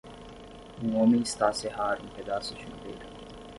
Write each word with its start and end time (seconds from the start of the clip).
Um 0.81 0.95
homem 0.99 1.21
está 1.21 1.49
a 1.49 1.53
serrar 1.53 2.01
um 2.03 2.07
pedaço 2.07 2.55
de 2.55 2.65
madeira. 2.67 3.05